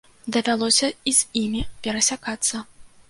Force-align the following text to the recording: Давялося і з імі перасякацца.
Давялося 0.35 0.89
і 1.11 1.13
з 1.19 1.43
імі 1.43 1.61
перасякацца. 1.89 2.65